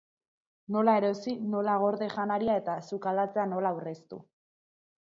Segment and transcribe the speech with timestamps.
[0.75, 4.25] Nola erosi, nola gorde janaria eta sukaldatzean nola aurreztu.